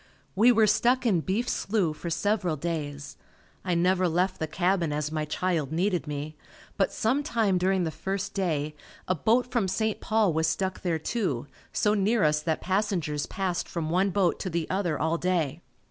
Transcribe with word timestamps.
We 0.35 0.51
were 0.51 0.65
stuck 0.65 1.05
in 1.05 1.21
Beef 1.21 1.47
Slough 1.47 1.95
for 1.95 2.09
several 2.09 2.55
days. 2.55 3.17
I 3.63 3.75
never 3.75 4.07
left 4.07 4.39
the 4.39 4.47
cabin 4.47 4.91
as 4.91 5.11
my 5.11 5.25
child 5.25 5.71
needed 5.71 6.07
me, 6.07 6.35
but 6.75 6.91
some 6.91 7.21
time 7.21 7.59
during 7.59 7.83
the 7.83 7.91
first 7.91 8.33
day 8.33 8.73
a 9.07 9.13
boat 9.13 9.51
from 9.51 9.67
St. 9.67 10.01
Paul 10.01 10.33
was 10.33 10.47
stuck 10.47 10.81
there 10.81 10.97
too, 10.97 11.45
so 11.71 11.93
near 11.93 12.23
us 12.23 12.41
that 12.41 12.61
passengers 12.61 13.27
passed 13.27 13.69
from 13.69 13.91
one 13.91 14.09
boat 14.09 14.39
to 14.39 14.49
the 14.49 14.67
other 14.71 14.99
all 14.99 15.19
day. 15.19 15.61